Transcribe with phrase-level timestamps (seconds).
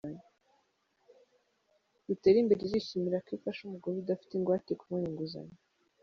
[2.07, 5.55] Duterimbereirishimira ko ifasha umugore udafite ingwate kubona inguzanyo